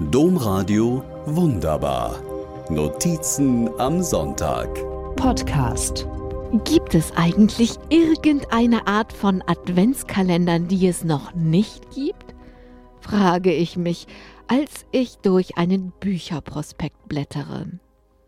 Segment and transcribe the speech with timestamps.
[0.00, 2.22] Domradio Wunderbar.
[2.70, 4.68] Notizen am Sonntag.
[5.16, 6.06] Podcast.
[6.64, 12.36] Gibt es eigentlich irgendeine Art von Adventskalendern, die es noch nicht gibt?
[13.00, 14.06] frage ich mich,
[14.46, 17.66] als ich durch einen Bücherprospekt blättere.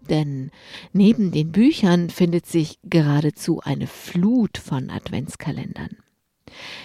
[0.00, 0.50] Denn
[0.92, 5.98] neben den Büchern findet sich geradezu eine Flut von Adventskalendern.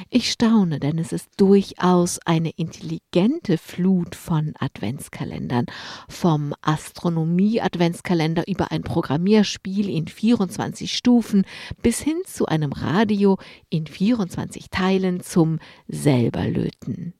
[0.09, 5.65] Ich staune, denn es ist durchaus eine intelligente Flut von Adventskalendern.
[6.09, 11.45] Vom Astronomie-Adventskalender über ein Programmierspiel in 24 Stufen
[11.81, 13.37] bis hin zu einem Radio
[13.69, 17.13] in 24 Teilen zum Selberlöten.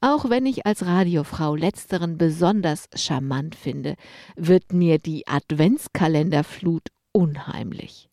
[0.00, 3.96] Auch wenn ich als Radiofrau letzteren besonders charmant finde,
[4.34, 8.09] wird mir die Adventskalenderflut unheimlich.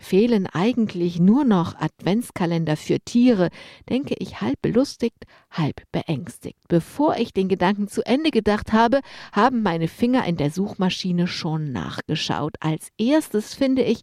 [0.00, 3.50] Fehlen eigentlich nur noch Adventskalender für Tiere,
[3.88, 6.58] denke ich halb belustigt, halb beängstigt.
[6.68, 9.00] Bevor ich den Gedanken zu Ende gedacht habe,
[9.32, 12.56] haben meine Finger in der Suchmaschine schon nachgeschaut.
[12.60, 14.00] Als erstes finde ich,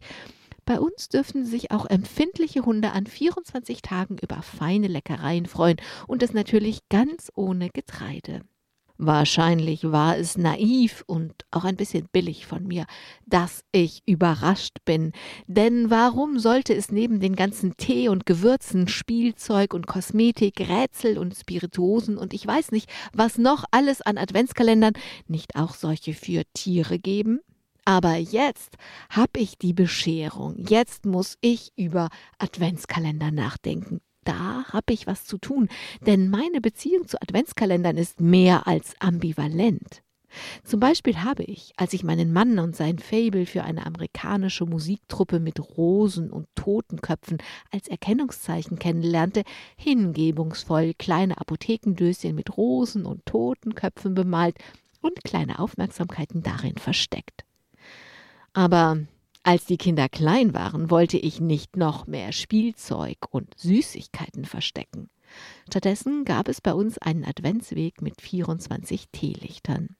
[0.64, 6.22] bei uns dürfen sich auch empfindliche Hunde an 24 Tagen über feine Leckereien freuen und
[6.22, 8.42] das natürlich ganz ohne Getreide.
[9.00, 12.84] Wahrscheinlich war es naiv und auch ein bisschen billig von mir,
[13.26, 15.12] dass ich überrascht bin.
[15.46, 21.36] Denn warum sollte es neben den ganzen Tee und Gewürzen, Spielzeug und Kosmetik, Rätsel und
[21.36, 24.94] Spirituosen und ich weiß nicht, was noch alles an Adventskalendern
[25.28, 27.38] nicht auch solche für Tiere geben?
[27.84, 28.76] Aber jetzt
[29.10, 30.56] habe ich die Bescherung.
[30.58, 35.68] Jetzt muss ich über Adventskalender nachdenken da habe ich was zu tun,
[36.06, 40.02] denn meine Beziehung zu Adventskalendern ist mehr als ambivalent.
[40.62, 45.40] Zum Beispiel habe ich, als ich meinen Mann und sein Fabel für eine amerikanische Musiktruppe
[45.40, 47.38] mit Rosen und Totenköpfen
[47.70, 49.42] als Erkennungszeichen kennenlernte,
[49.76, 54.58] hingebungsvoll kleine Apothekendöschen mit Rosen und Totenköpfen bemalt
[55.00, 57.44] und kleine Aufmerksamkeiten darin versteckt.
[58.52, 58.98] Aber
[59.48, 65.08] als die Kinder klein waren, wollte ich nicht noch mehr Spielzeug und Süßigkeiten verstecken.
[65.66, 69.96] Stattdessen gab es bei uns einen Adventsweg mit 24 Teelichtern.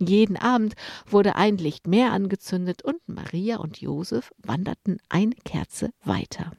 [0.00, 0.74] Jeden Abend
[1.06, 6.50] wurde ein Licht mehr angezündet und Maria und Josef wanderten eine Kerze weiter.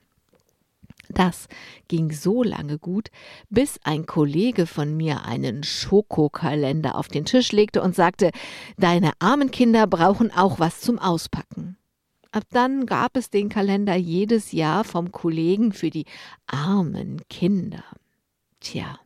[1.10, 1.50] Das
[1.90, 3.10] ging so lange gut,
[3.50, 8.32] bis ein Kollege von mir einen Schokokalender auf den Tisch legte und sagte,
[8.78, 11.76] Deine armen Kinder brauchen auch was zum Auspacken.
[12.32, 16.06] Ab dann gab es den Kalender jedes Jahr vom Kollegen für die
[16.46, 17.84] armen Kinder.
[18.60, 19.00] Tja,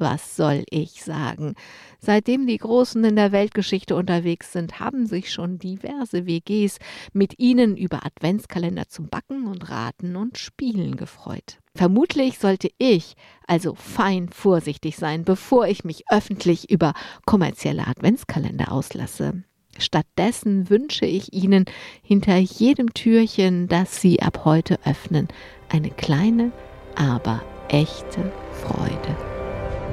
[0.00, 1.56] was soll ich sagen?
[1.98, 6.78] Seitdem die Großen in der Weltgeschichte unterwegs sind, haben sich schon diverse WGs
[7.12, 11.58] mit ihnen über Adventskalender zum Backen und Raten und Spielen gefreut.
[11.74, 13.14] Vermutlich sollte ich
[13.46, 16.94] also fein vorsichtig sein, bevor ich mich öffentlich über
[17.26, 19.44] kommerzielle Adventskalender auslasse.
[19.80, 21.64] Stattdessen wünsche ich Ihnen
[22.02, 25.28] hinter jedem Türchen, das Sie ab heute öffnen,
[25.68, 26.52] eine kleine,
[26.94, 28.32] aber echte
[28.62, 29.16] Freude.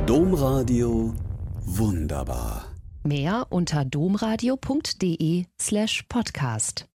[0.05, 1.13] Domradio
[1.65, 2.65] wunderbar.
[3.03, 6.87] Mehr unter domradio.de slash podcast.